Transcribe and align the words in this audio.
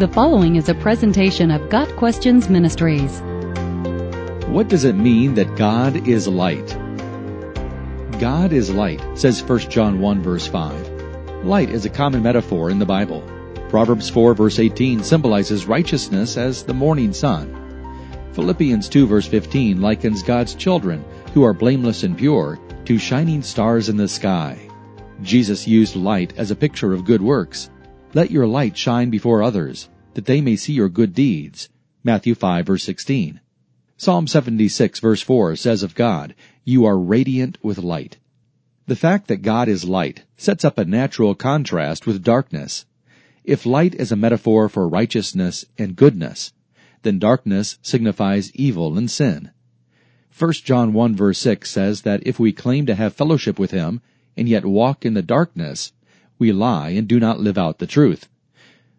The 0.00 0.08
following 0.08 0.56
is 0.56 0.70
a 0.70 0.74
presentation 0.74 1.50
of 1.50 1.68
Got 1.68 1.94
Questions 1.96 2.48
Ministries. 2.48 3.20
What 4.48 4.68
does 4.68 4.84
it 4.84 4.94
mean 4.94 5.34
that 5.34 5.56
God 5.56 6.08
is 6.08 6.26
light? 6.26 6.66
God 8.18 8.54
is 8.54 8.70
light, 8.70 9.02
says 9.14 9.42
1 9.42 9.58
John 9.68 10.00
1 10.00 10.22
verse 10.22 10.46
5. 10.46 11.44
Light 11.44 11.68
is 11.68 11.84
a 11.84 11.90
common 11.90 12.22
metaphor 12.22 12.70
in 12.70 12.78
the 12.78 12.86
Bible. 12.86 13.20
Proverbs 13.68 14.08
4 14.08 14.32
verse 14.32 14.58
18 14.58 15.04
symbolizes 15.04 15.66
righteousness 15.66 16.38
as 16.38 16.62
the 16.62 16.72
morning 16.72 17.12
sun. 17.12 17.54
Philippians 18.32 18.88
2 18.88 19.06
verse 19.06 19.26
15 19.26 19.82
likens 19.82 20.22
God's 20.22 20.54
children, 20.54 21.04
who 21.34 21.44
are 21.44 21.52
blameless 21.52 22.04
and 22.04 22.16
pure, 22.16 22.58
to 22.86 22.96
shining 22.96 23.42
stars 23.42 23.90
in 23.90 23.98
the 23.98 24.08
sky. 24.08 24.66
Jesus 25.20 25.68
used 25.68 25.94
light 25.94 26.32
as 26.38 26.50
a 26.50 26.56
picture 26.56 26.94
of 26.94 27.04
good 27.04 27.20
works. 27.20 27.68
Let 28.12 28.32
your 28.32 28.48
light 28.48 28.76
shine 28.76 29.08
before 29.08 29.40
others, 29.40 29.88
that 30.14 30.24
they 30.24 30.40
may 30.40 30.56
see 30.56 30.72
your 30.72 30.88
good 30.88 31.14
deeds. 31.14 31.68
Matthew 32.02 32.34
5 32.34 32.66
verse 32.66 32.82
16. 32.82 33.38
Psalm 33.96 34.26
76 34.26 34.98
verse 34.98 35.22
4 35.22 35.54
says 35.54 35.84
of 35.84 35.94
God, 35.94 36.34
You 36.64 36.86
are 36.86 36.98
radiant 36.98 37.56
with 37.62 37.78
light. 37.78 38.16
The 38.86 38.96
fact 38.96 39.28
that 39.28 39.42
God 39.42 39.68
is 39.68 39.84
light 39.84 40.24
sets 40.36 40.64
up 40.64 40.76
a 40.76 40.84
natural 40.84 41.36
contrast 41.36 42.04
with 42.04 42.24
darkness. 42.24 42.84
If 43.44 43.64
light 43.64 43.94
is 43.94 44.10
a 44.10 44.16
metaphor 44.16 44.68
for 44.68 44.88
righteousness 44.88 45.64
and 45.78 45.94
goodness, 45.94 46.52
then 47.02 47.20
darkness 47.20 47.78
signifies 47.80 48.50
evil 48.56 48.98
and 48.98 49.08
sin. 49.08 49.52
1 50.36 50.52
John 50.64 50.92
1 50.92 51.14
verse 51.14 51.38
6 51.38 51.70
says 51.70 52.02
that 52.02 52.26
if 52.26 52.40
we 52.40 52.52
claim 52.52 52.86
to 52.86 52.96
have 52.96 53.14
fellowship 53.14 53.56
with 53.56 53.70
him 53.70 54.00
and 54.36 54.48
yet 54.48 54.64
walk 54.64 55.06
in 55.06 55.14
the 55.14 55.22
darkness, 55.22 55.92
we 56.40 56.50
lie 56.50 56.90
and 56.90 57.06
do 57.06 57.20
not 57.20 57.38
live 57.38 57.58
out 57.58 57.78
the 57.78 57.86
truth. 57.86 58.28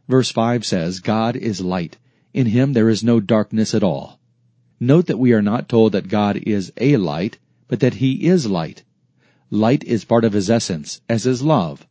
Verse 0.08 0.32
5 0.32 0.66
says, 0.66 1.00
God 1.00 1.36
is 1.36 1.60
light. 1.60 1.98
In 2.34 2.46
him 2.46 2.72
there 2.74 2.88
is 2.88 3.04
no 3.04 3.20
darkness 3.20 3.74
at 3.74 3.84
all. 3.84 4.20
Note 4.80 5.08
that 5.08 5.20
we 5.20 5.34
are 5.34 5.42
not 5.42 5.68
told 5.68 5.92
that 5.92 6.08
God 6.08 6.38
is 6.38 6.72
a 6.78 6.96
light, 6.98 7.40
but 7.68 7.82
that 7.82 7.96
he 7.96 8.26
is 8.26 8.46
light. 8.46 8.84
Light 9.50 9.84
is 9.84 10.06
part 10.06 10.24
of 10.24 10.34
his 10.34 10.50
essence, 10.50 11.02
as 11.10 11.26
is 11.26 11.42
love. 11.42 11.86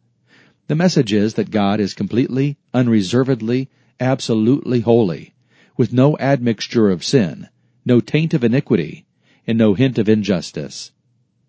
The 0.68 0.76
message 0.76 1.12
is 1.12 1.34
that 1.34 1.50
God 1.50 1.80
is 1.80 1.94
completely, 1.94 2.56
unreservedly, 2.72 3.68
absolutely 3.98 4.80
holy, 4.80 5.34
with 5.76 5.92
no 5.92 6.16
admixture 6.18 6.90
of 6.90 7.04
sin, 7.04 7.48
no 7.84 8.00
taint 8.00 8.34
of 8.34 8.44
iniquity, 8.44 9.04
and 9.46 9.58
no 9.58 9.74
hint 9.74 9.98
of 9.98 10.08
injustice. 10.08 10.92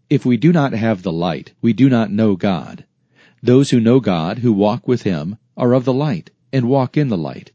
If 0.10 0.26
we 0.26 0.38
do 0.38 0.52
not 0.52 0.74
have 0.74 1.04
the 1.04 1.12
light, 1.12 1.54
we 1.62 1.72
do 1.72 1.88
not 1.88 2.12
know 2.12 2.36
God. 2.36 2.86
Those 3.44 3.72
who 3.72 3.80
know 3.80 4.00
God, 4.00 4.40
who 4.40 4.54
walk 4.54 4.88
with 4.88 5.02
Him, 5.02 5.38
are 5.58 5.74
of 5.74 5.84
the 5.84 5.94
light, 5.94 6.30
and 6.54 6.70
walk 6.70 6.96
in 6.96 7.08
the 7.08 7.18
light. 7.18 7.52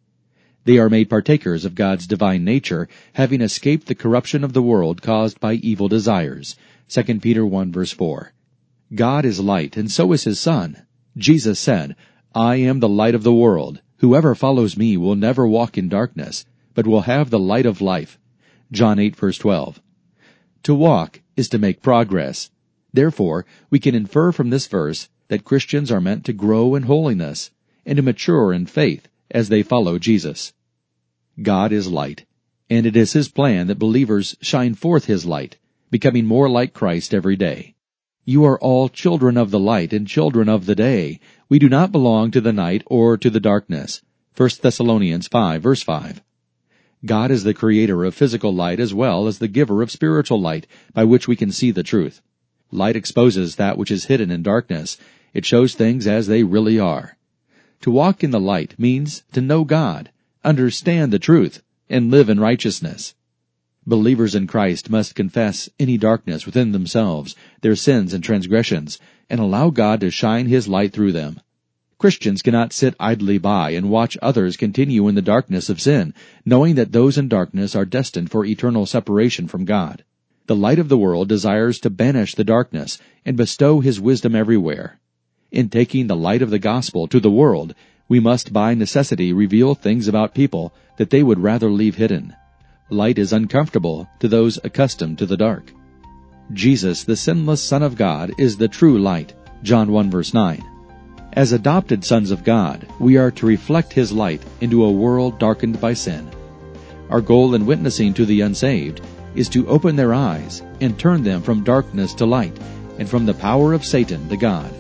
They 0.65 0.79
are 0.79 0.91
made 0.91 1.09
partakers 1.09 1.65
of 1.65 1.77
God's 1.77 2.09
divine 2.09 2.43
nature, 2.43 2.89
having 3.13 3.41
escaped 3.41 3.87
the 3.87 3.95
corruption 3.95 4.43
of 4.43 4.53
the 4.53 4.63
world 4.63 5.01
caused 5.01 5.39
by 5.39 5.55
evil 5.55 5.87
desires. 5.87 6.57
2 6.89 7.21
Peter 7.21 7.47
1 7.47 7.71
verse 7.71 7.93
4. 7.93 8.33
God 8.97 9.25
is 9.25 9.39
light, 9.39 9.77
and 9.77 9.89
so 9.89 10.13
is 10.13 10.25
His 10.25 10.41
Son. 10.41 10.83
Jesus 11.17 11.61
said, 11.61 11.95
I 12.35 12.57
am 12.57 12.81
the 12.81 12.89
light 12.89 13.15
of 13.15 13.23
the 13.23 13.33
world. 13.33 13.81
Whoever 13.99 14.35
follows 14.35 14.77
me 14.77 14.97
will 14.97 15.15
never 15.15 15.47
walk 15.47 15.79
in 15.79 15.89
darkness, 15.89 16.45
but 16.75 16.89
will 16.89 17.03
have 17.03 17.31
the 17.31 17.39
light 17.39 17.65
of 17.65 17.81
life. 17.81 18.19
John 18.73 18.99
8 18.99 19.15
verse 19.15 19.39
12. 19.39 19.81
To 20.65 20.75
walk 20.75 21.23
is 21.37 21.49
to 21.51 21.59
make 21.59 21.81
progress. 21.81 22.51
Therefore, 22.93 23.47
we 23.71 23.79
can 23.79 23.95
infer 23.95 24.33
from 24.33 24.51
this 24.51 24.67
verse 24.67 25.09
that 25.29 25.45
Christians 25.45 25.91
are 25.91 26.01
meant 26.01 26.25
to 26.25 26.33
grow 26.33 26.75
in 26.75 26.85
holiness 26.85 27.51
and 27.85 27.97
to 27.97 28.03
mature 28.03 28.53
in 28.53 28.67
faith 28.67 29.09
as 29.31 29.49
they 29.49 29.63
follow 29.63 29.99
Jesus. 29.99 30.53
God 31.43 31.73
is 31.73 31.89
light, 31.89 32.25
and 32.71 32.87
it 32.87 32.97
is 32.97 33.13
His 33.13 33.29
plan 33.29 33.67
that 33.67 33.79
believers 33.79 34.37
shine 34.41 34.75
forth 34.75 35.07
His 35.07 35.27
light, 35.27 35.59
becoming 35.91 36.27
more 36.27 36.49
like 36.49 36.73
Christ 36.73 37.13
every 37.13 37.37
day. 37.37 37.75
You 38.25 38.45
are 38.45 38.59
all 38.59 38.89
children 38.89 39.37
of 39.37 39.51
the 39.51 39.59
light 39.61 39.93
and 39.93 40.07
children 40.07 40.49
of 40.49 40.67
the 40.67 40.75
day. 40.75 41.21
We 41.49 41.61
do 41.61 41.69
not 41.69 41.93
belong 41.93 42.33
to 42.33 42.41
the 42.41 42.53
night 42.53 42.83
or 42.87 43.17
to 43.17 43.31
the 43.31 43.39
darkness. 43.39 44.03
1 44.37 44.51
Thessalonians 44.61 45.29
5 45.29 45.63
verse 45.63 45.83
5. 45.83 46.23
God 47.05 47.31
is 47.31 47.45
the 47.45 47.55
creator 47.55 48.05
of 48.05 48.15
physical 48.15 48.53
light 48.53 48.81
as 48.81 48.93
well 48.93 49.29
as 49.29 49.39
the 49.39 49.47
giver 49.47 49.81
of 49.81 49.93
spiritual 49.93 50.41
light 50.41 50.67
by 50.93 51.05
which 51.05 51.29
we 51.29 51.37
can 51.37 51.53
see 51.53 51.71
the 51.71 51.85
truth. 51.85 52.21
Light 52.73 52.97
exposes 52.97 53.57
that 53.57 53.79
which 53.79 53.91
is 53.91 54.07
hidden 54.07 54.31
in 54.31 54.43
darkness. 54.43 54.97
It 55.33 55.45
shows 55.45 55.75
things 55.75 56.07
as 56.07 56.27
they 56.27 56.43
really 56.43 56.79
are. 56.79 57.17
To 57.83 57.91
walk 57.91 58.25
in 58.25 58.31
the 58.31 58.41
light 58.41 58.75
means 58.79 59.23
to 59.33 59.41
know 59.41 59.65
God, 59.65 60.11
understand 60.45 61.13
the 61.13 61.19
truth, 61.19 61.63
and 61.89 62.11
live 62.11 62.29
in 62.29 62.41
righteousness. 62.41 63.15
Believers 63.87 64.35
in 64.35 64.49
Christ 64.49 64.91
must 64.91 65.15
confess 65.15 65.69
any 65.79 65.97
darkness 65.97 66.45
within 66.45 66.73
themselves, 66.73 67.37
their 67.61 67.77
sins 67.77 68.13
and 68.13 68.25
transgressions, 68.25 68.99
and 69.31 69.39
allow 69.39 69.71
God 69.71 70.01
to 70.01 70.11
shine 70.11 70.47
His 70.47 70.67
light 70.67 70.93
through 70.93 71.13
them. 71.13 71.41
Christians 71.99 72.43
cannot 72.43 72.73
sit 72.73 72.97
idly 72.99 73.39
by 73.39 73.71
and 73.71 73.89
watch 73.89 74.19
others 74.21 74.57
continue 74.57 75.07
in 75.07 75.15
the 75.15 75.23
darkness 75.23 75.71
of 75.71 75.81
sin, 75.81 76.15
knowing 76.45 76.75
that 76.75 76.93
those 76.93 77.17
in 77.17 77.29
darkness 77.29 77.77
are 77.77 77.85
destined 77.85 78.31
for 78.31 78.45
eternal 78.45 78.87
separation 78.87 79.47
from 79.47 79.65
God. 79.65 80.03
The 80.47 80.55
light 80.55 80.79
of 80.79 80.89
the 80.89 80.97
world 80.97 81.29
desires 81.29 81.81
to 81.81 81.91
banish 81.91 82.37
the 82.37 82.45
darkness 82.45 82.99
and 83.25 83.37
bestow 83.37 83.81
his 83.81 84.01
wisdom 84.01 84.37
everywhere. 84.37 85.01
In 85.51 85.69
taking 85.69 86.07
the 86.07 86.15
light 86.15 86.41
of 86.41 86.51
the 86.51 86.61
gospel 86.61 87.09
to 87.09 87.19
the 87.19 87.33
world, 87.33 87.75
we 88.09 88.21
must 88.21 88.53
by 88.53 88.75
necessity 88.75 89.33
reveal 89.33 89.75
things 89.75 90.07
about 90.07 90.37
people 90.37 90.73
that 90.99 91.11
they 91.11 91.25
would 91.25 91.41
rather 91.41 91.69
leave 91.69 91.97
hidden. 91.97 92.33
Light 92.91 93.19
is 93.19 93.33
uncomfortable 93.33 94.09
to 94.21 94.29
those 94.29 94.61
accustomed 94.63 95.19
to 95.19 95.27
the 95.27 95.37
dark. 95.37 95.73
Jesus, 96.53 97.03
the 97.03 97.17
sinless 97.17 97.61
Son 97.61 97.83
of 97.83 97.97
God, 97.97 98.31
is 98.39 98.57
the 98.57 98.69
true 98.69 99.01
light. 99.01 99.35
John 99.65 99.91
1 99.91 100.13
verse 100.13 100.33
9. 100.33 100.63
As 101.33 101.51
adopted 101.51 102.05
sons 102.05 102.31
of 102.31 102.45
God, 102.45 102.87
we 103.01 103.17
are 103.17 103.33
to 103.33 103.47
reflect 103.47 103.93
His 103.93 104.13
light 104.13 104.43
into 104.61 104.85
a 104.85 104.93
world 104.93 105.41
darkened 105.41 105.81
by 105.81 105.95
sin. 105.95 106.31
Our 107.11 107.21
goal 107.21 107.57
in 107.57 107.67
witnessing 107.67 108.15
to 108.15 108.25
the 108.25 108.43
unsaved 108.43 109.01
is 109.37 109.49
to 109.51 109.69
open 109.69 109.97
their 109.97 110.15
eyes 110.15 110.63
and 110.81 110.99
turn 110.99 111.23
them 111.23 111.43
from 111.43 111.65
darkness 111.65 112.15
to 112.15 112.27
light 112.27 112.57
and 112.99 113.09
from 113.09 113.27
the 113.27 113.35
power 113.35 113.73
of 113.73 113.85
Satan 113.85 114.29
to 114.29 114.37
God. 114.37 114.73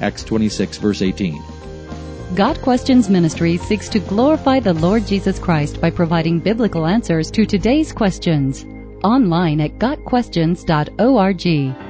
Acts 0.00 0.24
26 0.24 0.78
verse 0.78 1.02
18. 1.02 1.42
Got 2.34 2.60
Questions 2.62 3.10
Ministry 3.10 3.56
seeks 3.56 3.88
to 3.88 3.98
glorify 3.98 4.60
the 4.60 4.74
Lord 4.74 5.06
Jesus 5.06 5.38
Christ 5.38 5.80
by 5.80 5.90
providing 5.90 6.38
biblical 6.38 6.86
answers 6.86 7.30
to 7.32 7.44
today's 7.44 7.92
questions. 7.92 8.64
Online 9.02 9.60
at 9.60 9.78
GotQuestions.org. 9.78 11.89